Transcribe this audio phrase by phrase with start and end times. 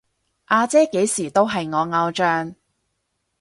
[0.45, 2.55] 阿姐幾時都係我偶像